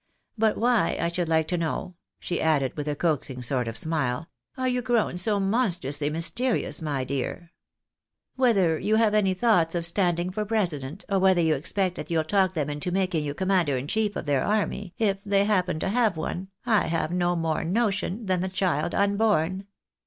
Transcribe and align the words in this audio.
But 0.35 0.57
why, 0.57 0.97
I 0.99 1.09
should 1.09 1.29
like 1.29 1.47
to 1.49 1.59
know," 1.59 1.93
she 2.19 2.41
added, 2.41 2.75
with 2.75 2.87
a 2.87 2.95
coaxing 2.95 3.43
sort 3.43 3.67
of 3.67 3.77
smile," 3.77 4.27
are 4.57 4.67
you 4.67 4.81
grown 4.81 5.15
so 5.15 5.39
monstrously 5.39 6.09
mysterious, 6.09 6.81
my 6.81 7.03
dear? 7.03 7.51
Whether 8.35 8.79
you 8.79 8.95
have 8.95 9.13
any 9.13 9.35
thoughts 9.35 9.75
of 9.75 9.85
standing 9.85 10.31
for 10.31 10.43
president, 10.43 11.05
or 11.07 11.19
whether 11.19 11.39
you 11.39 11.53
expect 11.53 11.97
that 11.97 12.09
you'll 12.09 12.23
talk 12.23 12.55
them 12.55 12.67
into 12.67 12.89
making 12.91 13.23
you 13.23 13.35
commander 13.35 13.77
in 13.77 13.85
chief 13.87 14.15
of 14.15 14.25
their 14.25 14.43
army, 14.43 14.95
if 14.97 15.23
they 15.23 15.45
happen 15.45 15.79
to 15.81 15.89
have 15.89 16.17
one, 16.17 16.47
I 16.65 16.87
have 16.87 17.11
no 17.11 17.35
more 17.35 17.63
notion 17.63 18.25
than 18.25 18.41
the 18.41 18.49
child 18.49 18.95
unborn. 18.95 19.67